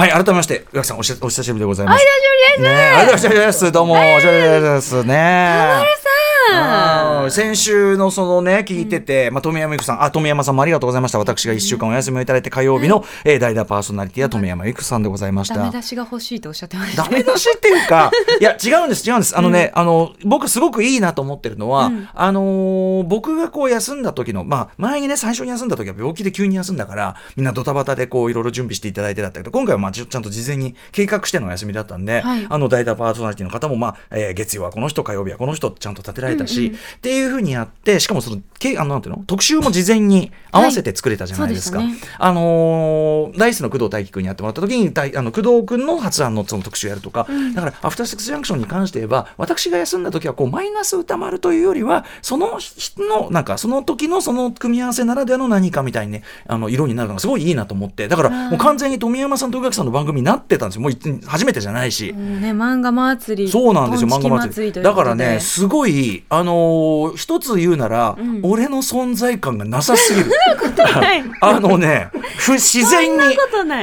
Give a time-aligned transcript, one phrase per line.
[0.00, 2.02] はい改めまして宇垣さんおしお久しぶりでございます。
[2.02, 2.62] 久しぶりです。
[2.62, 3.70] ねありがとうございます。
[3.72, 5.04] どうもお久しぶりです。
[5.04, 5.84] ね。
[6.54, 11.18] あー先週のそのね聞いてて、まあ、富山由紀さんあ富山さんもありがとうございました。
[11.18, 15.54] 私が1週間お休みをいただいて火曜日の、えー代打パーソナリティは富山由紀さんでございました。
[15.56, 17.04] ダメ出しが欲しいとおっしゃってました。
[17.04, 18.10] ダメ出しっていうか、
[18.40, 19.36] いや、違うんです、違うんです。
[19.38, 32.46] あのね、あの、僕すごくいいなと思ってるのは、あのー僕がこう休んだ時の、まあ、前にね、最初に休んだ時は病気で急に休んだから、みんなドタバタでこう、いろいろ準備していただいてだったけど、今回はまあ、ちゃんと事前に計画してのお休みだったんで、はい。
[32.48, 36.72] あの、代打パーソナリティの方も、まあ、えー月曜はこの人、火曜日はこの人、ちゃんと立てられたし、
[37.10, 39.24] っていうふうにやって、しかもその、けあの、なんていうの？
[39.26, 41.78] 特集も事前に 合わせて作れたじゃないですか。
[41.78, 58.08] はいそうでしたあのーダイスの工藤大輝君にやってもらった時に大あの工藤君の発案のその特集やるとか、だからアフターシックスジャンクションに関して言えば私が休んだ時はこうマイナス歌丸というよりはその人のなんかその時のその組み合わせならではの何かみたいにねあの色になるのがすごいいいなと思って。
[58.08, 60.82] だからもう完全に富山さんと宇垣さんの番組になってたんですよ。
[60.82, 62.12] もうい初めてじゃないし。
[62.12, 64.08] もうね漫画祭りそうなんですよ。
[64.08, 64.82] 漫画祭り。
[64.82, 70.30] だからねすごいあのー一つ言うなら、俺の存在感がなさすぎる。
[71.40, 73.36] あのね不自然に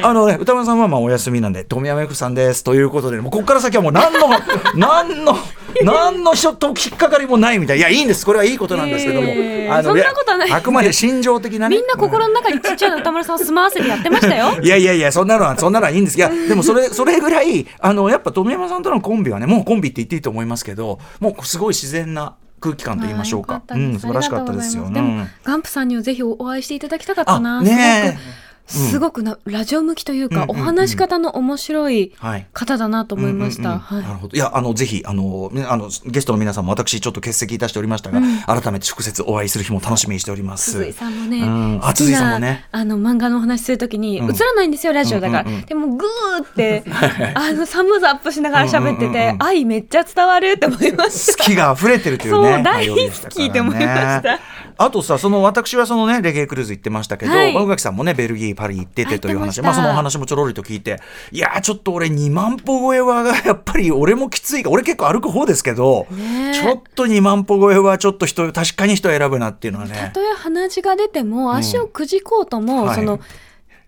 [0.04, 4.20] あのね歌丸さんはまあお休みなんで富山由紀さんですということでもうここから先はもう何の
[4.76, 5.38] 何の
[5.84, 7.78] 何の人と引っかかりもないみたい。
[7.78, 8.26] いやいいんです。
[8.26, 10.50] これはいいことなんですけども、えーあのそんなことはない。
[10.50, 11.76] やあくまで心情的なね。
[11.76, 14.58] みんな心の中にちっちゃな歌丸さんを住まわせてやってましたよ。
[14.62, 16.18] いやいやいや、そんなのは、そんなのはいいんです。
[16.18, 23.62] いや、でもそれ、それぐらい、あの、やっぱ富山さんとのコンビはね、もうコンビって言っていいと思いますけど、もうすごい自然な空気感と言いましょうか。
[23.70, 24.86] うん、素晴らしかったですよ。
[24.86, 25.24] ありがとうございます。
[25.24, 27.60] うんでもガンプさんにはぜひお会いしていただきたかったな。
[27.60, 28.18] あね
[28.68, 32.48] すごくなラジオ向きというか、お話し方の面白いはい。
[32.54, 34.36] 方だなと思いました、なるほど。
[34.36, 40.72] いや、あの、ぜひ、あの、ねあの、ゲストの皆さんも私、ちょっと欠席いたしておりましたが、改めて直接お会いする日も楽しみにしております。
[40.72, 41.80] 鈴井さんもね、うん。
[41.82, 42.66] あ鈴井さんもな、ね。
[42.72, 44.30] あの漫画のお話するときに、うん。
[44.30, 46.84] 映らないんですよラジオだから、でもグーって
[47.36, 51.44] あのサムズアップしながら喋ってて、愛めっちゃ伝わるって思いました。
[51.44, 52.54] 好きが溢れてるというね。
[52.56, 52.96] そう大好
[53.30, 53.86] きって思いまし
[54.24, 54.40] た
[54.78, 57.80] あとさ、その私はそのね、レゲエクルーズ行ってましたけど、はい。
[57.80, 61.00] さんもね、ベルギー、パリ行っててという話、まあそのお話もちょろりと聞いて、
[61.32, 66.54] いやー、ちょっと俺2万歩超えは、やっぱり俺もきついか、俺結構歩く方ですけど、ねえ。
[66.54, 70.12] ちょっと2万歩超えはちょっと人、確かに人選ぶなっていうのはたね。
[70.14, 72.96] とえ鼻血が出ても足をくじこうとも、はい。
[72.96, 73.20] その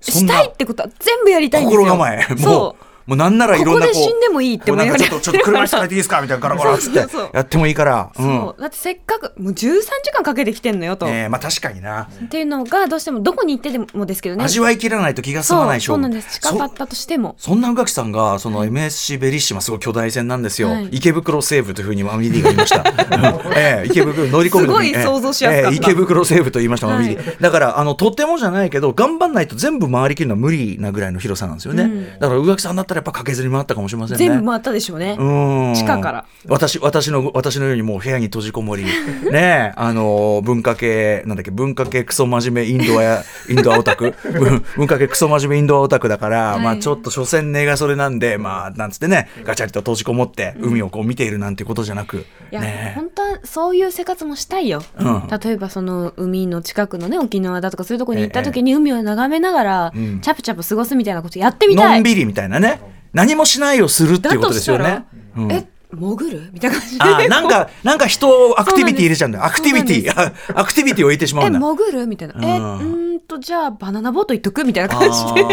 [0.02, 1.82] したいってことは全部やりたいんですよ。
[1.82, 2.26] 心構え。
[2.30, 2.76] もうそ、
[3.10, 6.44] もうなんならいろんなここで死んでもいいってこうなんかちょっと、ちょっと車椅子変えていいですかみたいな。
[6.44, 7.00] ガラガラっつって
[7.34, 8.12] やってもいいから。
[8.14, 8.62] う、そう。
[8.62, 12.04] だってせっかくもう13時間かけてきてんのよと、ねえまあ確かにな。
[12.24, 14.44] っていうのがどうしてもどこに行ってでもですけどね。
[14.44, 16.40] 味わいきらないと気が済まないそうそうなんです。
[16.40, 17.34] 近かったとしても。
[17.40, 20.90] そんな宇垣さんがその MSC ベリッシマすごい巨大船なんですよ、はい。
[20.92, 22.84] 池袋西部というふうにマミリーが言いました、う
[23.50, 25.70] んええ池袋乗り込むすごい想像しやすかった。
[25.70, 26.88] ええ池袋西部と言いました。
[26.88, 27.38] マミリー、はい。
[27.40, 32.20] だからあのとってもじゃないけど頑張んないと全部回りきるのは無理なぐらいの広さなんですよね、うん。
[32.20, 34.28] だから宇垣さんだったらやっぱ駆けずり回ったかもしれませんね。
[34.28, 35.74] 全部回ったでしょうね、うん。
[35.74, 36.26] 地下から。
[36.48, 38.84] 私私の私のようにもう部屋に閉じこもり。
[38.84, 38.92] ね
[39.34, 44.14] え あの文化系なんだっけ文化系クソ真面目インドアや インドアオタク？
[44.24, 46.60] 文文化系クソ真面目インドアオタクだから、はい。
[46.62, 53.00] まあちょっと所詮根がそれなんでまあなんつってねガチャリと閉じこもって海をこう見ているなんてことじゃなく、いや、ねえ。
[53.00, 55.28] 本当はそういう生活もしたいよ、うん。
[55.28, 60.20] 例えばその海の近くのね沖縄だとかそういうとこに行った時に海を眺めながら、うん。
[60.22, 61.94] チャプチャプ過ごすみたいなことやってみたい。
[61.94, 62.80] のんびりみたいなね
[63.14, 65.06] 何もしないをするっていうことですよね。
[65.36, 65.52] うん。
[65.52, 67.04] え潜るみたいな感じで。
[67.04, 69.46] あーなんかなんか人をアクティビティ入れちゃうんだよ。
[69.46, 70.12] アクティビティ。
[70.56, 71.60] アクティビティを入れてしまうえんだ。
[71.60, 72.46] 潜るみたいな、うん。
[72.46, 75.44] えうーんとじゃあバナナボート行っとくみたいな感じで。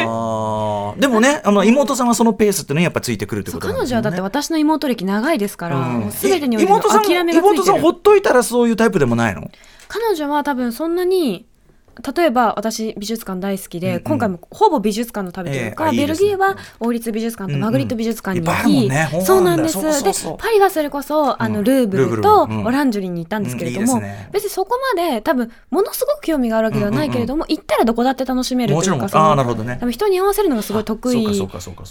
[1.01, 3.73] でもねあの妹さんはそのペースってねやっぱついてくるってことね。
[3.73, 5.85] 彼女はだって私の妹歴長いですから、うん。
[6.01, 7.39] もう全てにおいて諦めがついてる。
[7.39, 9.51] 妹さんほっといたらそういうタイプでもないの？
[9.89, 11.47] 彼女は多分そんなに
[12.17, 14.03] 例えば私美術館大好きで、うんうん。
[14.03, 16.07] 今回もほぼ美術館の旅というか、ええあいいね。
[16.07, 19.81] ベルギーは王立美術館とマグリット美術館に行き、うんうんねそうなんです。
[19.81, 22.65] でパリはそれこそあのうんルーブルとうん。
[22.65, 24.29] オランジュリーに行ったんですけれども、うんいいね。
[24.33, 29.77] 別にそこまで多分ものすごく興味があるわけではないけれども、行ったらどこだって楽しめるというかほどね。
[29.81, 31.27] 多分人に合わせるのがすごい得意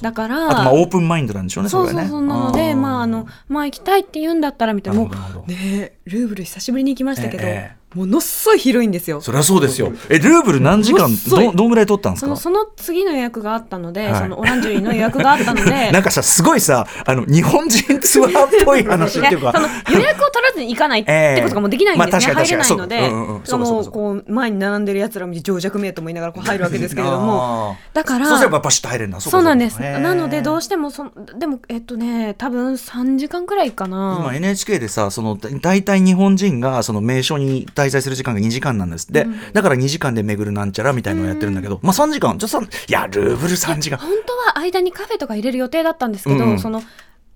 [0.01, 5.56] だからまあオープンマインドなんでしょうねそうそうそうなのでまああのまあ行きたいって言うんだったらみたいなもうね
[5.95, 9.21] えルーブル久しぶりに行きましたけど、えものすごい広いんですよ。
[9.21, 9.93] そりゃそうですよ。
[10.09, 11.09] えルーブル何時間？
[11.29, 12.35] どどんぐらい取ったんですか？
[12.35, 14.21] その次の予約があったので、はい。
[14.21, 19.53] そのオランジュリーの予約があったので なんかさすごいさあの日本人ツアーっぽい話っていうか。
[19.53, 19.67] その
[19.97, 23.57] 予約を取らずに行かないってことがもうできないんですね、ええまあ入れないので、う。
[23.57, 27.77] もうこう前に並んでるやつらを見て情弱めと思いながらこう入るわけですけれども。
[27.93, 29.21] だからそうすればパシッと入れるんだ。
[29.21, 29.79] そうなんです。
[29.79, 31.05] なのでどうししてもそ
[31.37, 34.17] でもえっとね多分3時間くらいかな。
[34.19, 39.07] 今 NHK でさそのだ大体日本人がその名所に対滞在する時間が2時間なんです。
[39.09, 42.37] って、だから2時間で巡るなんちゃらみたいなのをやってるんだけど、まあ3時間。
[42.37, 43.97] ちょっとさいやルーブル3時間。
[43.97, 46.59] 本当は間にカフェとか入れる予定だったんですけど、うんうん。
[46.59, 46.81] その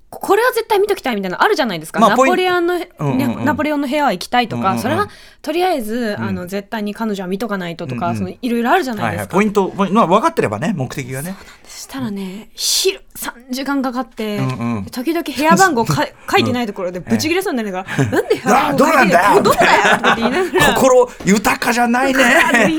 [0.09, 3.45] ここれは絶対見ときたいみたいなのあるじゃないですか、ナまあポインポレオンの、ねうんうんうん。
[3.45, 4.81] ナポレオンの部屋は行きたいとか、うんうんうん。
[4.81, 5.07] それは
[5.44, 8.17] とりあえず、んあの絶対に彼女は見とかないととか、うんうん。
[8.17, 11.35] そのいろいろあるじゃないはいはい、ですか、ポイントポイントまあ分かってればね目的がね。
[11.63, 14.85] そしたらね昼3時間かかって、うんうん。
[14.85, 19.44] 時々部屋番号か 書いてないところでブチ切れそうになるから、なんで部屋番号書いてどうなんだよ。
[19.44, 20.73] どうだよって言いながら。
[20.73, 22.23] 心豊かじゃないね。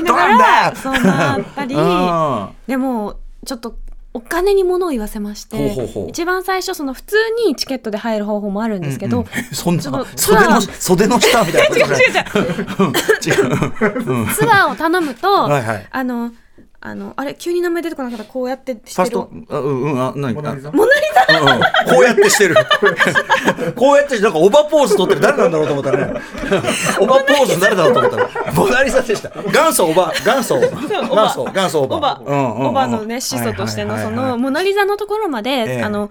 [0.05, 0.51] どうなんだよ。
[0.71, 1.75] らそうなったり。
[1.75, 2.49] うん。
[2.67, 3.75] でもちょっと
[4.13, 7.15] お金に物を言わせまして一番最初その普通
[7.45, 9.55] にチケットで入る方法もあるんですけど、うんうん。
[9.55, 11.97] そんな袖の袖の下みたいな 違う違う
[13.25, 14.33] 違う。
[14.33, 15.87] ツアーを頼むとはいはい。
[15.89, 16.31] あの
[16.83, 18.25] あのあれ急に名前出てこなかった？
[18.25, 19.09] こうやってしてる？
[19.11, 19.55] ファースト？
[19.55, 20.33] あうんうんあ何？
[20.33, 20.69] モナリザ？
[20.69, 21.61] あうんうん。
[21.95, 22.55] こうやってしてる。
[23.75, 26.19] こうやってなんかオバポーズ取ってる誰なんだろうと思ったらね。
[26.99, 29.29] オバポーズ誰だろうと思ったらモナリザでした。
[29.29, 30.59] 元祖オバ元祖。
[30.59, 31.97] 元祖元祖オバ。
[31.97, 32.67] オバ、うんうんうん。
[32.69, 35.83] オバのね始祖としてのそのモナリザのところまで、ええ。
[35.83, 36.09] あの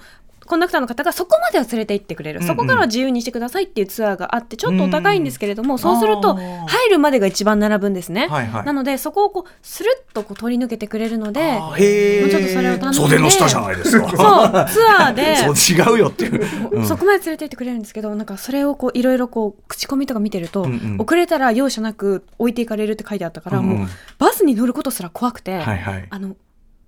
[0.51, 2.49] コンダクターの方がそこまでは連れて行ってくれる、うんうん。
[2.49, 8.65] そこからは自由にしてくださいっていうツアーがあってちょっとお高いんですけれども、そうすると入るまでが一番並ぶんですね、はいはい。
[8.65, 13.01] なのでそこをこうスルッとこう取り抜けてくれるのでもうちょっとそれを頼んで。
[13.01, 14.09] 袖の下じゃないですか。
[14.09, 15.37] そうツアーで。
[15.47, 16.85] そう違うよっていう、うん。
[16.85, 20.97] そこまで連れて行ってくれるんですけどなんかそれをこういろいろこう口コミとか見てると、うんうん。
[20.99, 23.79] 遅れたら容赦なく置いていかれるって書いてあったから、うんうん。
[23.79, 23.89] もう
[24.19, 26.07] バスに乗ることすら怖くて、はいはい。
[26.11, 26.35] あの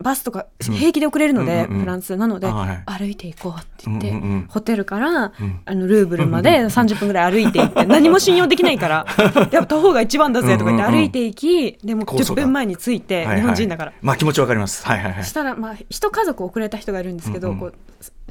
[0.03, 1.81] バスとか平気で遅れるので、うんうんうん。
[1.81, 2.17] フランス。
[2.17, 2.83] なので、はい。
[2.87, 4.47] 歩いていこうって言って、うんうんうん。
[4.49, 5.33] ホテルから、ん。
[5.65, 9.07] あのルーブルまで30分ぐらい歩いていって何も信用できないから
[9.51, 13.93] やっぱ徒歩が一番だぜとか言って歩いていきでも10高速だ分前に着いて、はいはい日本人だから。
[14.01, 14.87] まあ気持ちわかります。
[14.87, 15.25] はいはいはい。
[15.25, 17.61] したら、まあ、一家族遅れた人がいるんですけど、うんうん。
[17.61, 17.75] こう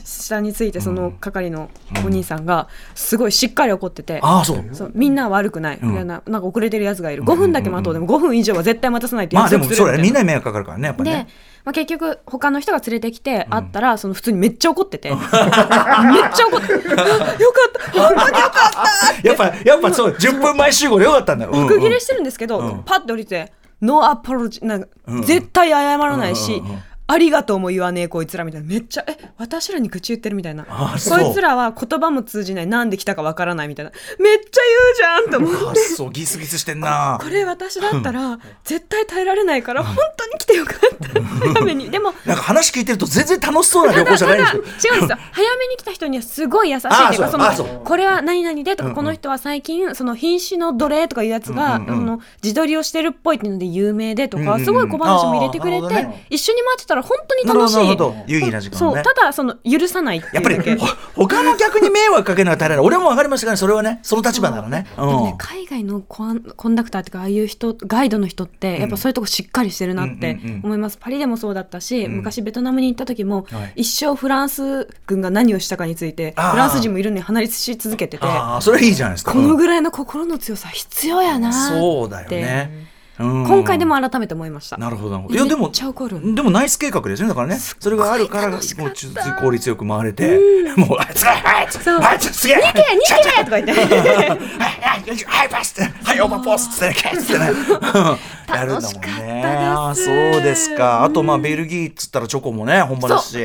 [0.04, 1.70] 下についてその係の
[2.06, 4.66] お兄さんがすごいしっかり怒ってて、ああそう。
[4.74, 7.24] そうみんなは悪くない、いななんか遅れてるやつがいる。
[7.24, 7.94] 5分だけ待とう。
[7.94, 10.04] でも5分以上は絶対待たせないってまあでも約束するみたいなそうだね。
[10.04, 11.28] みんなに迷惑かかるからねやっぱで、ね
[11.64, 15.10] まあ、結局他の人が連れてきて会ったら、その普通にめっちゃ怒ってて。
[15.14, 16.74] めっちゃ怒って。
[16.74, 16.78] あ
[17.38, 17.92] よかった。
[17.92, 21.68] 本当によかったやっぱやっぱそう10分前集合でよかったんだよ、うんうん。
[21.68, 22.84] 服切れしてるんですけど、うん。
[22.84, 25.22] パッと降りてノーアポロジなんか、うん。
[25.24, 28.68] 絶対謝らないし、うんうんうんありがとうも言わねえこいつらみたいな。
[28.68, 30.66] めっちゃえ私らに愚痴言ってるみたいな。
[30.70, 31.20] あそう。
[31.20, 32.68] こいつらは言葉も通じない。
[32.68, 33.92] なんで来たかわからないみたいな。
[34.18, 34.62] めっちゃ
[35.20, 37.20] 言うじゃんと思あってそうギスギスしてんな。
[37.22, 40.78] これ私だったら絶対耐えられないから本当に来てよかっ
[41.14, 41.22] た。
[41.54, 41.90] 早めに。
[41.90, 44.94] でもなんか話聞いてると全然楽しそうな旅行じゃないんですよ。
[44.96, 45.18] 違うんですよ。
[45.34, 47.20] 早めに来た人にはすごい優しいってあいう。
[47.20, 57.76] かこれは何々でとか、この人は最近その品種の奴隷とかいうやつが、の自撮りをしてるっぽいっていうので有名でとか、すごい小話も入れてくれて、一緒に待ってたら本当に楽しい。
[57.76, 58.16] どなるほど。
[58.28, 58.96] 有意義な時間そう。
[58.96, 60.70] ねただその許さないっていうだけ。
[60.70, 64.88] やっぱりほ他の客に迷惑かけるのは大変だ俺も分かりましたからそれはねその立場ならね。
[64.96, 65.38] でもねうん。
[65.38, 72.18] 海外のコンコンダクターっていうかああいう人ガイドの人ってやっぱそういうとこしっかりしてるなって思います、パリでもそうだったし、ん。
[72.18, 73.74] 昔ベトナムに行った時も、はい。
[73.82, 79.32] 一生フランス軍が何をしたかについてフランス人もいるのに話し続けててああそれいいじゃないですか。
[79.32, 81.80] このぐらいの心の強さ必要やなーって。
[81.80, 82.91] そうだよね、うん
[83.22, 84.78] 今回でも改めて思いました。
[84.78, 85.36] なるほどなるほど。
[85.36, 85.72] いやでも
[86.36, 87.58] でもナイス計画ですよねだからね。
[87.58, 88.60] それがあるからもう
[89.40, 90.40] 効率よく回れて
[90.78, 92.84] もうあいつあいつあいつすげえ「逃げ逃
[93.38, 93.52] げ!」と。
[93.52, 93.72] か言って。
[95.26, 95.92] はいパスって。
[96.04, 97.46] はいオーバーポスってねってね。
[98.48, 101.04] やるんだもんねそうですか。
[101.04, 103.38] あとまあベルギーっつったらチョコもね本場だし。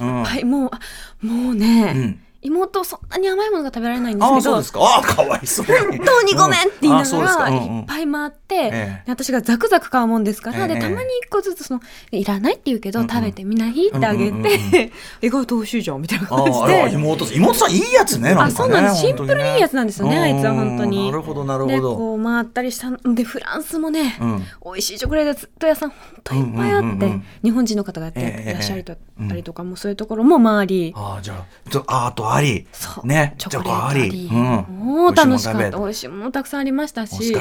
[0.00, 0.04] う。
[0.04, 0.22] ん。
[0.22, 0.78] はいもうあ
[1.26, 4.34] もうね、うん妹そんなに甘いものが食べられないんですけど。
[4.34, 4.80] ああそうですか。
[4.80, 5.98] ああかわいそうに。
[5.98, 10.68] 本当にごめんって言いながらいっぱい回って、私がザクザク買うもんですから、ええ。
[10.74, 11.80] でたまに一個ずつその
[12.10, 16.92] いらないって言うけど、食べてみないってあげて、意外と美味しいじゃんみたいなあ感じで。
[16.94, 18.48] 妹さん妹さんいいやつねなんかね。
[18.48, 18.96] あそうなんです。
[19.00, 20.98] シンプルにいいやつなんですよねあいつは本当に。
[20.98, 21.96] うんなるほどなるでほど。
[21.96, 24.38] こう回ったりしたのでフランスもね、うん。
[24.64, 28.96] 美味しいチョコレート屋さん本当いっぱいあって、日本人の方がやってええらっしゃった
[29.34, 31.84] りとかも、そういうところも回り、ああじゃあちょ
[32.34, 32.66] あり
[33.04, 35.78] ねチョコあり、もう楽しかった。
[35.78, 37.16] 美味しいものたくさんありましたし。
[37.24, 37.32] し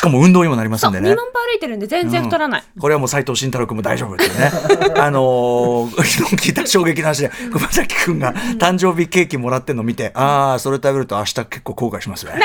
[0.00, 1.14] かも運動にもなります2んでね。
[1.14, 2.80] 万歩歩いてるんで全然太らない、うん。
[2.80, 4.52] これはもう斉藤慎太郎君も大丈夫ってね。
[4.98, 5.88] あの
[6.36, 12.32] 聞いた衝撃の話で熊崎君が誕生日ケーキもらってんの見て、ああそれ食べると明日結構後悔しますね。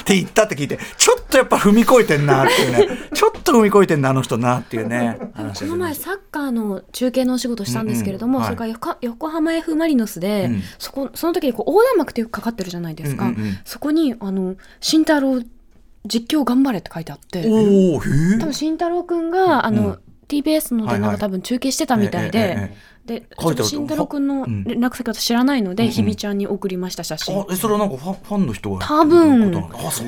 [0.00, 2.98] って言ったって聞いてちょっとやっぱ踏み越えてんなっていうね。
[3.14, 5.18] ちょっと踏み越えてんなあの人なっていうね。
[5.34, 10.62] 話この前サッカーの中継のお仕事したんですけれども、うんうんそれから横横浜 F・ マリノスで、うん。
[10.78, 13.58] そこその時にこう横断幕ってよくかかってるじゃないですか、うんうんうん。
[13.64, 15.40] そこにあの慎太郎
[16.06, 17.42] 実況頑張れって書いてあって。
[17.44, 19.98] 多分慎太郎くんがあの、うん。
[20.26, 23.26] TBS のでなんか多分中継してたみたいで、ええええで
[23.62, 24.64] 慎太郎君のうん。
[24.64, 29.50] 連絡先私知らないので、うんひびちゃんに送りました写真、あえそれはなんかファンファンの人が多分。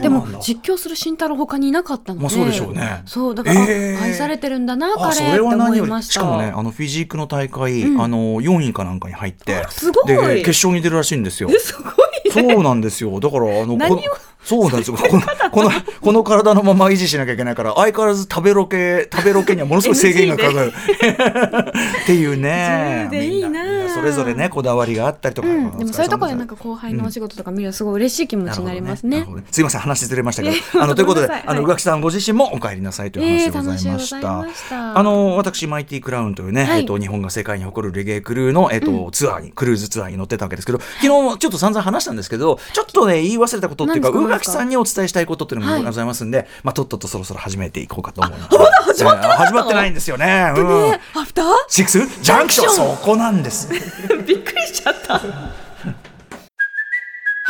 [0.00, 3.02] でも実況する慎太郎他にいなかったので、まあそうでしょうね。
[3.04, 4.02] そうだから、あえー。
[4.02, 6.12] 愛されてるんだな彼って思いました。
[6.14, 8.00] しかもねあのフィジークの大会、うん。
[8.00, 9.64] あの4位かなんかに入って。
[9.68, 10.06] すごい。
[10.06, 11.50] で決勝に出るらしいんですよ。
[11.50, 11.94] えすごい
[12.30, 13.20] そうなんですよ。
[13.20, 14.96] だからあの何をこそうなんですよ。
[14.96, 20.72] この このこの体のまま維持しなきゃいけないから相変わらず食べロケ食べロケにはものすごい制限がかかる。
[22.02, 23.08] っていうね。
[23.50, 23.88] な。
[23.88, 29.26] それぞれねこだわりがあったりとか、うん、でもそういうところでなんかか後輩のお仕事とか見るとすごい嬉しい気持ちになりますね。
[29.50, 30.54] すいません話ずれましたけど。
[30.54, 34.98] やあのということであのはい宇垣さんご自身もお帰りなさいという話でございましした。
[34.98, 36.80] あの私マイティクラウンというね、はい。
[36.80, 44.35] えっと日本が世界に誇るレゲエクルーのえっと、ツアーにクルーズツアーに乗ってたわけですけど昨日ちょっと散々話したんですけどちょっとね言い忘れたことっていうか？
[44.44, 48.56] すか宇垣さんにお伝えしたいことっていうのはいもございますんで、まあとっととそろそろ始めていこうかと思います。
[48.56, 50.52] まだ始まって始まってないんですよね。
[50.56, 51.46] うんねアフター？
[51.68, 52.22] シックス？
[52.22, 52.74] ジャンクション？
[52.74, 53.68] そこなんです。
[54.26, 55.20] びっくりしちゃった。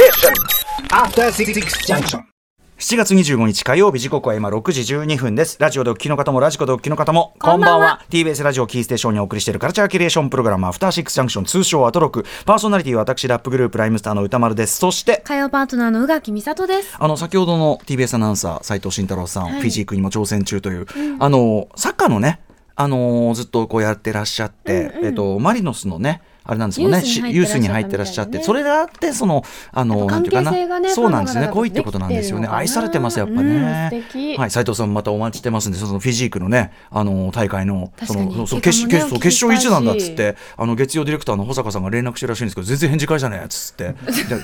[0.00, 1.52] After Six
[1.86, 2.20] Junction.
[2.78, 5.58] 7月25日火曜日時刻は今6時12分です。
[5.60, 8.00] ラジオでお聞きの方もラジコでお聞きの方もこんばんは。
[8.08, 12.24] TBS ラジオキーステーションにお送りしているカルチャーキュレーションプログラムアフターシックスジャンクション通称アトロク。
[12.46, 14.78] パーソナリティは私ラップグループライムスターの歌丸です。
[14.78, 16.96] そして火曜パートナーの宇垣美里です。
[16.98, 20.86] あの先ほどの TBS アナウンサー斉藤慎太郎さん、はいフィジークにも挑戦中という、
[21.18, 22.40] あのサッカーのね
[22.74, 27.02] あのずっとこうやってらっしゃって、えっとマリノスのねあれなんですよね。
[27.32, 28.40] ユースに入ってらっしゃったみたいなね。
[28.40, 28.42] ユースに入ってらっしゃって。
[28.42, 29.42] それがあってその
[29.72, 30.50] あのなんていうかな。
[30.50, 31.46] 関係性がねそうなんですね。
[31.46, 32.10] ファンの方々こういったことな。
[32.10, 34.04] んですよね愛されてますやっぱね、
[34.36, 43.94] はい斉藤さんまたお待ちしてますんでそのフィジークのねあの大会のそのそ決決決勝一なんだっつってあの月曜ディレクターの保坂さんが連絡してるらしいんですけど全然返事返さないやつっつって。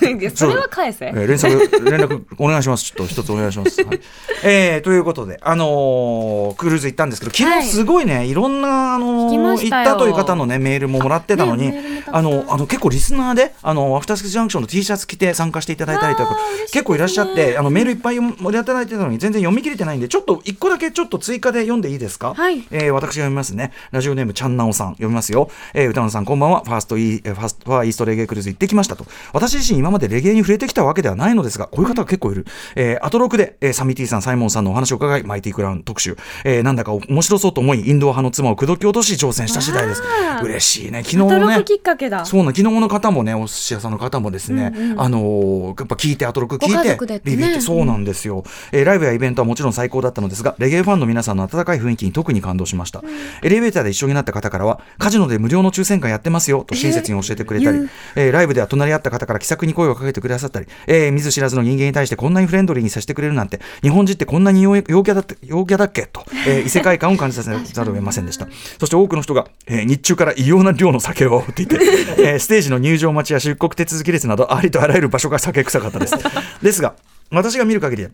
[0.17, 1.07] でそれは返せ。
[1.07, 2.85] えー連絡連絡お願いします。
[2.85, 3.81] ちょっと一つお願いします。
[3.83, 3.99] はい、
[4.43, 7.63] えーということで、あのークルーズ行ったんですけど、昨はい。
[7.63, 11.71] 日すごいね、い、ろんなあの行ったという方のねメールももらってたのに、
[12.07, 16.37] あのあの結構リスナーで、あのアフタースクジャンクションの T シャツ着て参加していただいたりとか
[16.71, 22.33] 結構いらっしゃって、あのメールいっぱい盛り当てられてたのに全然読み切れてないんで、ちょっと一個だけちょっと追加で読んでいいですか？
[22.33, 23.71] はいえー私が読みますね。
[23.91, 25.49] ラジオネームちゃんなおさん読みますよ。
[25.73, 26.63] えー歌野さんこんばんは。
[26.63, 29.05] ファーストファーストファーイーストレゲエクルーズ行ってきましたと。
[29.33, 32.45] 私自身今までレゲエに触れてきたわけではないのですが、こういう方が結構いる。
[32.75, 36.17] えーアトロクで、えーサミティさん、サイモンさんのお話を伺い、マイティクラウン特集。
[36.43, 40.03] えーなんだか面白そうと思い、インドア派の妻を口説き落とし挑戦した次第です
[40.43, 41.03] 嬉しいね。
[41.03, 42.25] 昨日もねっかけだ。
[42.25, 47.35] そうな昨日の方もねお寿司屋さんの方もですね、あのーやっぱ聞いてアトロク聞いて族でってね。
[47.35, 53.03] ビビってそうなんですよ、えーライブやイベントはもちろん最高だったのですがレゲエファンの皆さんの温かい雰囲気に特に感動しました、
[53.43, 57.79] エレベーターで一緒になった方からはカジノで無料の抽選会やってますよと親切に教えてくれたり、
[58.15, 68.47] えーライブでは隣り合った方から気さくに声をかけてくださったり、えー見ず知らずの人間に対してこんなにフレンドリーにさせてくれるなんて日本人ってこんなに陽陽キャだって陽キャだっけと、えー 異世界観を感じさせざるを得ませんでした。
[68.79, 71.75] そして多くの人が、えー日中から異様な量の酒を煽ってて、
[72.17, 76.15] えーステージの入場待ちや出国手続き列などありとあらゆる場所が酒臭かったです。
[76.61, 76.95] ですが
[77.31, 78.07] 私が見る限り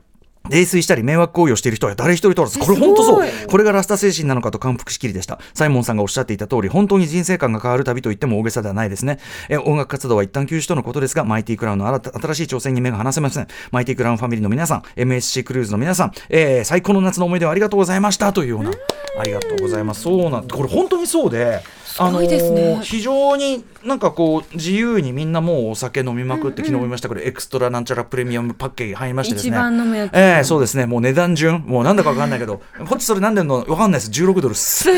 [0.50, 3.48] 泥酔したり迷惑行為をしている人は誰一人とらず、これ本当そう。
[3.48, 5.40] これがラスタ精神なのかと感服しきりでした。
[5.54, 9.20] サイモンさんがおっしゃっていた通り、本当に人生観が変わる旅と言っても大げさではないですね。
[9.48, 13.48] え音楽活動は一旦休止とのことですが、マイティクラウンの新た新しい挑戦に目が離せません。
[13.72, 18.72] マイティクラウンファミリーの皆さん、MSC クルーズの皆さん、えー最高の夏の思い出をありがとうございましたというような、
[19.18, 20.02] ありがとうございます。
[20.02, 21.62] そうなんこれ本当にそうで、
[22.00, 30.86] あごいですね非常になんかこう自由にみんなもうお酒飲みまくって、昨日も言いましたけどエクストラなんちゃらプレミアムパッケージ入りましてですね一番飲むやつええそうですね。
[30.86, 31.60] もう値段順。
[31.62, 33.66] もうなんだかわかんないけどこっちそれなんでんの？
[33.68, 34.12] わかんないです。
[34.12, 34.90] 16ドルっす。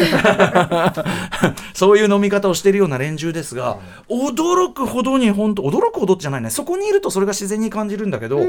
[1.74, 3.78] そういう飲み方をしているような連中ですが
[4.10, 6.50] 驚くほどに本当驚くほどじゃないね。
[6.50, 8.48] そこにいるとそれが自然に感じるんだけど、本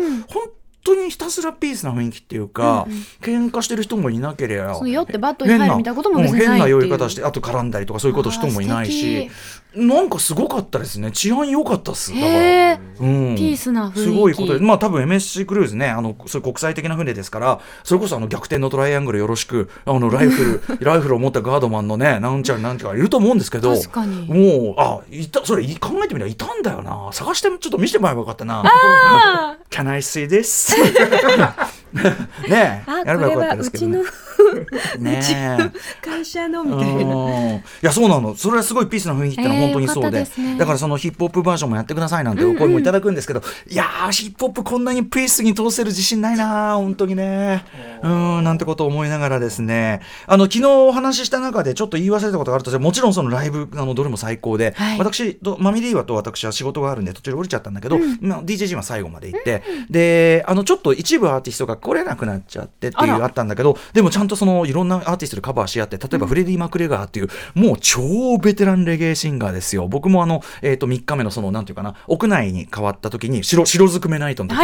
[0.85, 2.87] 当にひたすらピースな雰囲気っていうか、
[3.21, 12.33] 喧嘩してる人もいなければそう酔ってバットに入るみたいなことも別にない変なっていう酔い方してあと絡んだりとかそういうこと人もいないしあなんかすごかったですね治安良かったっすだから。
[12.33, 27.09] へーうんピースなすごいことで、まあ多分 MSC クルーズね、あの、そういう国際的な船ですから、それこそあの逆転のトライアングルよろしく、あの、ライフル、 ライフルを持ったガードマンのね、なんちゃらなんちゃらいると思うんですけど、確かにもう、あ、いた、それ考えてみればいたんだよな。
[27.13, 28.63] 探して、ちょっと見せてもらえばよかったな。
[29.71, 30.75] Can I see this?
[32.49, 34.01] ねえ、あ、やればよかったですけどね。
[34.99, 35.59] ねえ。
[36.03, 37.15] 会社のみたいな。
[37.15, 37.57] うん。
[37.57, 38.35] いやそうなの。
[38.35, 40.57] それはすごいピースな雰囲気ってのはえー本当にそうで,、よかったですね。
[40.57, 47.65] だからそのヒップホップバージョンもやってくださいなんてお声もいただくんですけど、いやーヒップホップこんなにピースに通せる自信ないなー本当にね。
[48.03, 48.45] うん。
[48.45, 50.01] なんてことを思いながらですね。
[50.27, 54.99] あの昨日お話しした中でちょっと言い忘れたことがあるとしてもちろんそのライブあのどれも最高で、はい。
[54.99, 69.87] 私とマミリーワと私は仕事があるんで途中で降りちゃったんだけど、まあ、DJG は最後まで行って、であのちょっと一部アーティストが来れなくなっちゃってっていうあったんだけどでもちゃんとそのいろんなアーティストでカバーし合って例えばフレディ・マクレガーっていう、もう超ベテランレゲエシンガーですよ。
[69.87, 74.57] 僕もあの、えー、と3日目のそのなんていうかな屋内に変わった時に白白ずくめナイトの時、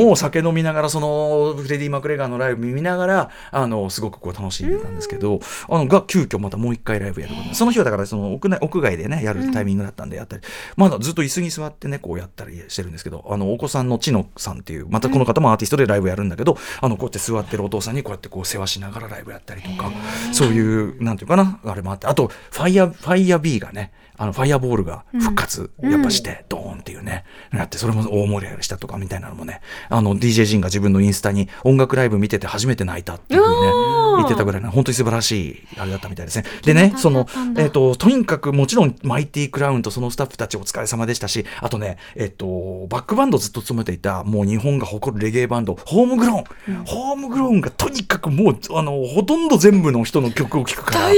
[0.00, 10.42] もう酒飲みながらそのフレディ・マクレガーのライブ見ながらあのすごくこう楽しんでたんですけど、あのが急遽またもう一回ライブやるこその日はだからその屋内屋外でねやるタイミングだったんでやったり、
[10.76, 19.90] まだずっと椅子に座ってねこうやったりしてるんですけどあのお子さんの知野さんっていうまたこの方もアーティストでライブやるんだけど、あのこうやって座ってるお父さんにこうやってこう世話しながらライブやったりとか
[20.32, 36.44] そういうなんていうかなあれもあってあとファイヤーファイヤー B がねあのファイアボールが復活やっぱして、ドーンっていうねなってそれも大盛り上がりしたとかみたいなのもねあの DJ ジンが自分のインスタに音楽ライブ見てて初めて泣いたっていうふうにね言ってたぐらいな本当に素晴らしいあれだったみたいですね。
[36.64, 51.10] でねそのえっ、ととにかくもちろんマイティクラウンとそのスタッフたちお疲れ様でしたしあとねえっ、とバックバンドずっと務めていたもう日本が誇るレゲエバンドホームグローン、ホームグローンがとにかくもうあのほとんど全部の人の曲を聴くから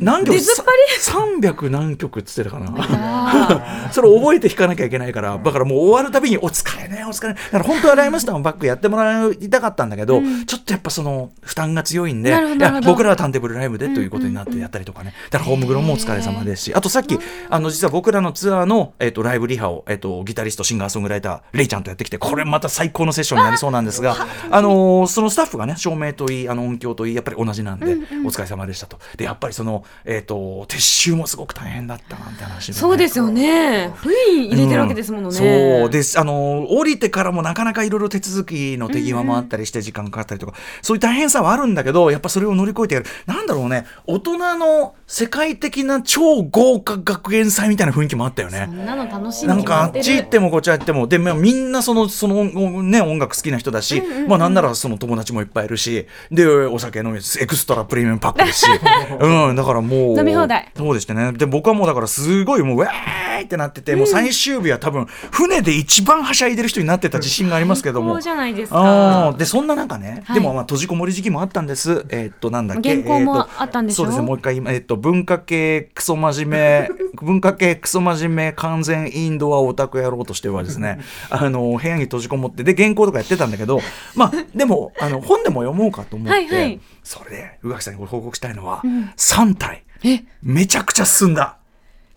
[0.00, 2.74] 何曲出ずっぱ300何曲っつってたかな。
[2.76, 7.34] あ それを覚えて弾かなきゃいけないから、だからもう終わるたびに、お疲れね、お疲れ。
[7.34, 7.40] ね。
[7.52, 12.92] だから本当はライムスターのバックやってもらいたかったんだけど、ちょっとやっぱその負担が強いんで、なるほどいやなるほど。
[12.92, 15.14] 僕らはターンテーブルライブでということになってやったりとかね。
[15.30, 24.16] だからホームグロンもお疲れ様ですし、あとさっき、あの実は僕らのツアーの、えっとライブリハを、えっとギタリスト、シンガーソングライター、レイちゃんとやってきて、これまた最高のセッションになりそうなんですが、
[24.50, 28.98] あのーそのスタッフがね、照明といい、あの音響といい、やっぱり同じなんで、お疲れ様でしたと。
[29.16, 32.78] で、やっぱりその、えっと撤収もすごく大変だったなんて話でね。
[32.78, 33.92] そうですよね。
[33.96, 35.34] 不意入れてるわけですものね。
[35.80, 36.18] そうです。
[36.18, 43.06] あの降りてからもなかなかいろいろ手続きの手際もあったりして時間かかったりとか、そういう大変さはあるんだけどやっぱそれを乗り越えてやる。
[43.26, 43.86] なんだろうね。
[44.06, 48.66] 大人の世界的な超豪華学園祭みたいな雰囲気もあったよね。
[48.66, 48.72] そ。
[48.72, 51.06] んなの楽しみなんかあっち行ってもこっち行っても。
[51.06, 58.70] で、まあ、みんなそのその、ね、音楽好きな人だし、まあなんならその友達もいっぱいいるしでお酒飲みエクストラプレミアムパックですし、
[59.20, 60.70] うん、だからもう飲み放題。
[60.76, 61.32] そうでしてね。
[61.32, 68.14] で僕はもうだからすごいもうウェーイってなってて、もう最終日は多分船で一番はしゃいでる人になってた自信がありますけども。
[68.14, 69.36] 最高じゃないですあかー。
[69.36, 70.34] でそんな中ね、はい。
[70.34, 73.02] でもまあ閉じこもり時期もあったんですえーっとなんだっけ？
[73.02, 74.04] 原稿もあったんでしょ？
[74.04, 76.90] そうですねもう一回えーっと文化系クソ真面目
[77.22, 81.00] 文化系クソ真面目完全インドアオタク野郎としてはですね。
[81.30, 83.80] あの部屋に閉じこもってで原稿とかやってたんだけど
[84.14, 86.80] まあでもあの本でも読もうかと思って、はいはい。
[87.02, 89.12] それで宇垣さんにこれ報告したいのは、ん。
[89.16, 90.24] 3体え？
[90.42, 91.56] めちゃくちゃ進んだ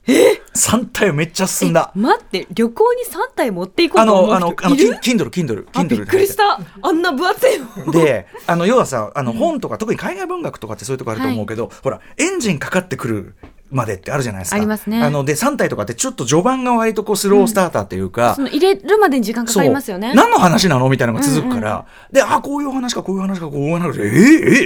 [0.08, 1.91] え3体めっちゃ進んだ。
[1.93, 6.60] 待って旅行に3体持っていこうあと思うのあのあのキンドルキンドルキあンドルびっくりした。
[6.82, 7.91] あんな分厚いの。
[7.91, 13.36] であの要はさあの本とか、特に海外文学とかってそういうとこあると思うけど、ほらエンジンかかってくる
[13.70, 14.58] までってあるじゃないですか。
[14.58, 15.04] ありますね。
[15.04, 20.13] あので3体とかってちょっと序盤が割とこうスロースターターというか、その入れるまでに時間かかりますよね。
[20.13, 24.58] 何の話なのみたいなのが続くから、であこういう話かこういう話かこういう話かえー、えー、え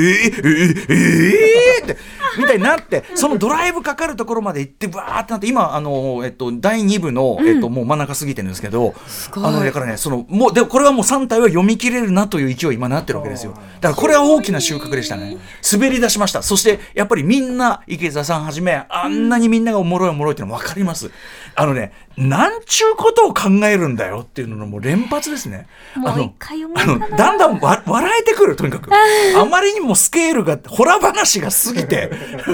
[0.00, 1.96] ー、えー、えー、えー、って
[2.38, 8.94] みたいになってそのドライブかかるところまで行ってバーってなって今あの、えっと、第2部の、えっと、もう真ん中過ぎてるんですけど、
[9.36, 13.52] あのだからねそのもうでもこれはもう3体は読み切れるなという勢い今なってるわけですよ。
[13.52, 15.38] だからこれは大きな収穫でしたね。
[15.70, 16.42] 滑り出しました。
[16.42, 21.10] そしてやっぱりみんな池澤さんはじめあんなにみんながおもろいおもろいっていうの分かります。
[21.54, 25.66] あのねなんちゅうことを考えるんだよっていうののもう連発ですね。
[25.96, 26.34] あの
[26.74, 28.90] あのだんだんわ笑えてくるとにかく。
[29.36, 32.10] あまりにもスケールがホラ話が過ぎて。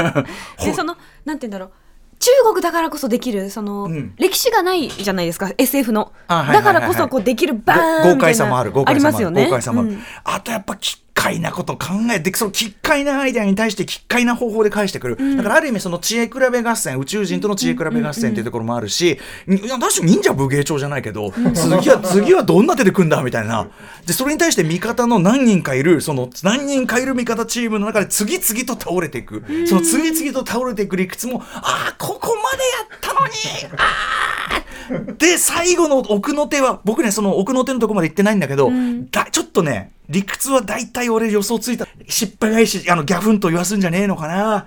[0.65, 1.71] でそのなんて言うんだろう。
[2.19, 4.15] 中国だからこそできるその、うん。
[4.19, 8.19] 歴史がないじゃないですか SF の、あはいだからこそこうできるバーン豪みたいな。
[8.19, 9.31] 快さもある豪あ快さもある。
[9.35, 10.03] りますうん。
[10.25, 23.69] あとやっぱ奇怪なことを考えてその奇怪なアイデアに対して奇怪な方法で返してくる、だからある意味その知恵比べ合戦宇宙人との知恵比べ合戦っていうところもあるし、いや確かに忍者武芸帳じゃないけど、次は次はどんな手で組んだみたいな。
[24.07, 33.33] でそれに対して味方の何人かいるその何人かいる味方チームの中で次々と倒れていく、その次々と倒れていく理屈もああここまでやったのに
[33.79, 38.71] あーで最後の奥の手は僕ねその奥の手のとこまで行ってないんだけど、
[39.11, 41.87] だちょっとね理屈は大体俺予想ついた。
[42.09, 44.67] 失敗ないしあのギャフンと言わすんじゃねえのかな。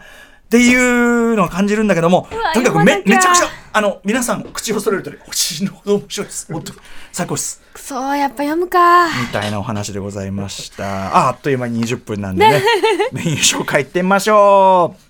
[0.49, 6.79] っていうのを感じるんだけどもわとにかくめめちゃくちゃあの皆さん口を揃えるとり死ぬほど面白いです本当に
[7.11, 12.63] 最高ですくそーやっぱ読むかみたいなお話でございましたああっという間に20分なんでね
[13.11, 15.08] メニュー紹介いってみましょう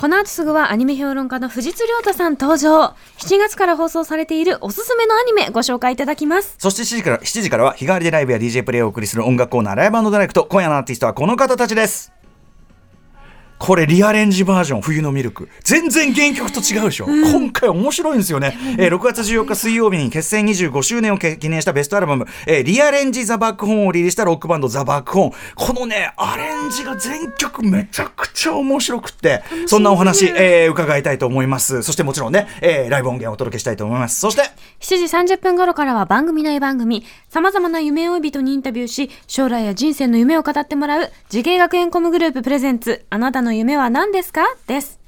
[0.00, 2.94] この後すぐはアニメ評論家の藤津亮太さん登場。
[3.18, 6.54] 7月から放送されているおすすめのアニメご紹介いただきます。
[6.56, 10.46] そして7時から7時からは日替わりでライブや DJ プレイをお送りする音楽コーナーライブダイレクト。
[10.46, 12.19] 今夜のアーティストはこの方たちです。
[13.60, 15.48] これリアレンジバージョン冬のミルク。
[15.62, 25.32] 全然原曲と違うでしょ、今回面白いんですよね、えー6月14日水曜日に結成25周年をけ記念したベストアルバム、えーリアレンジザバックホーンをリリースしたロックバンドザバックホーン。
[25.54, 29.42] このねアレンジが全曲めちゃくちゃ面白くって。
[29.66, 31.82] そんなお話、えー伺いたいと思います。
[31.82, 34.20] そしてもちろんね、えーライブ音源をお届けしたいと思います。
[34.20, 34.42] そして
[34.80, 44.42] 7時30分頃からは番組内番組様々な夢追い人にインタビューし将来や人生の夢を語ってもらう慈恵学園コムグループプレゼンツあなたの夢は何ですか？
[44.66, 45.00] です。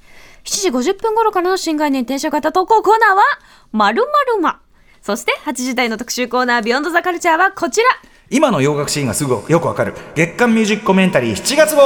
[0.45, 3.23] 7時50分頃からの新概念転写型投稿コーナーは
[3.71, 4.61] まるまるま
[5.01, 7.87] そして8時台の特集コーナー Beyond the Culture はこちら。
[8.31, 9.95] 今の洋楽シーンがすぐよくわかる。
[10.15, 11.81] 月刊ミュージックコメンタリー7月号。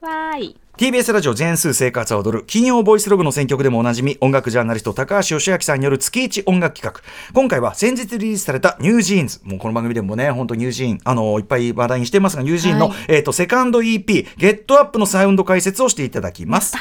[0.00, 2.44] わーい TBS ラジオジェーン・スー生活は踊る。
[2.46, 7.00] 金曜ボイスログの選曲でもおなじみ音楽ジャーナリスト高橋芳朗さんによる月一音楽企画。
[7.32, 12.96] 今回は先日リリースされたニュージーンズもうこの番組でもね本当ニュージーンあのいっぱい話題にしてますがニュージーンの、はい。
[13.06, 16.76] えっ、とセカンド EP Get Up のサウンド解説をしていただきます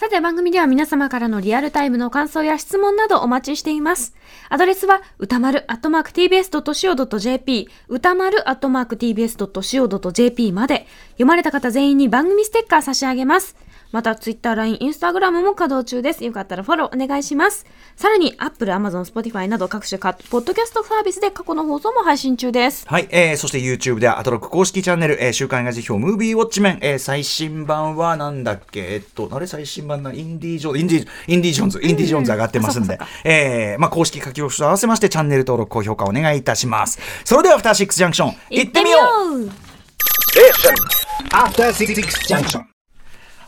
[0.00, 4.14] さて番組では皆様からのリアルタイムの感想や質問などお待ちしています。
[4.48, 13.54] アドレスは歌丸アットマーク tbs.co.jp 歌丸アットマーク tbs.co.jp まで読まれた方全員に番組ステッカー差し上げます。
[13.92, 16.24] また、ツイッター、LINE、インスタグラムも稼働中です。
[16.24, 17.66] よかったらフォローお願いします。
[17.96, 22.86] さらに、Apple、Amazon、Spotify など各種カポッドキャストサービスで過去の放送も配信中です。
[22.86, 28.80] はい、えー、そして YouTube ではアトロック公式チャンネル、えー、週刊映画辞表ムービーウォッチメン、えー、最新版はなんだっけ？
[28.80, 29.46] えっと、あれ？
[29.46, 37.00] 最新版な、インディージョーンズ、インディー、インディージョーンズ、インディージョーンズ上がってますんで、えー、まあ公式書き下ろしと合わせましてチャンネル登録、高評価お願いいたします。
[37.24, 38.98] それでは、アフターシックスジャンクション、行ってみよ
[39.32, 39.50] うう
[41.32, 41.94] After Six
[42.28, 42.69] Junction.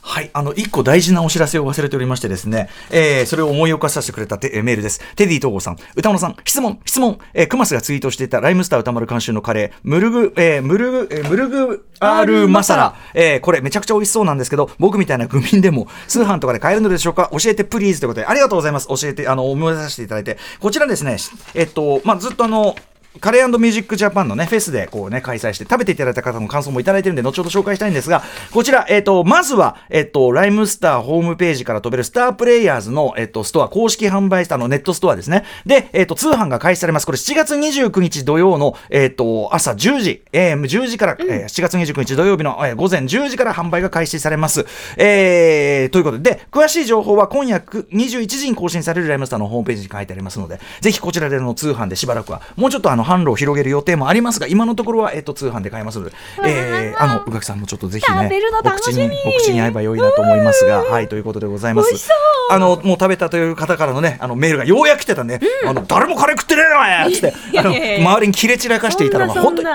[0.04, 5.00] はい、あの、一個大事なお知らせを忘れておりましてですね、えー、それを思い起こさせてくれたてえメールです。
[5.14, 17.30] テディ東郷さん、歌野さん、質問、質問、えー、クマスがツイートしていたライムスター歌丸監修のカレー、ムルグ、えー、ムルグ、えー、ムルグアールマサラ、えー、これめちゃくちゃ美味しそうなんですけど、僕みたいな愚民でも通販とかで買えるのでしょうか？
[17.32, 18.88] 教えてプリーズということで、ありがとうございます。
[18.88, 21.16] 教えて、あの、思い出させていただいて、こちらですね、
[21.54, 22.74] えっと、まあ、ずっとあの、
[23.20, 28.22] カレーミュージックジャパンのね、フェスでこうね、開催して食べていただいた方の感想もいただいてるんで、後ほど紹介したいんですが、
[28.53, 35.44] こちら、えっ、と、まずは、えっ、と、ライムスターホームページから飛べるスタープレイヤーズの、えっ、と、ストア、公式販売スターのネットストアですね。
[35.66, 37.07] で、えっ、と、通販が開始されます。
[37.07, 44.64] これ7月29日土曜の、えっ、と、朝10時、えー、10時から、えー7月29日土曜日の、えー午前10時から販売が開始されます。
[44.96, 56.12] えー、ということで、で、詳しい情報は今夜く21時に更新されるライムスターのホームページに書いてありますので、ぜひこちらでの通販でしばらくは、もうちょっとあの、販路を広げる予定もありますが、今のところは、えっ、と、通販で買えますので、
[56.44, 58.30] えー、あの、宇垣さんもちょっとぜひね
[58.64, 61.90] お口に、お口に合えば良いなと思いますが、はい、ということでございます。
[61.90, 62.54] 美味しそう。
[62.54, 69.68] あの、もう食べたという方からのね、あの、メールがようやく来てたね、あの、誰もカレー食ってねえのやつって、あの、周りに切れ散らかしていたら、まあ、本当に、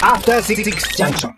[0.00, 0.64] After Six
[0.96, 1.36] Junction.